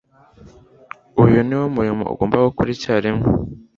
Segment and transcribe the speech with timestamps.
[1.23, 3.25] uyu niwo murimo ugomba gukora icyarimwe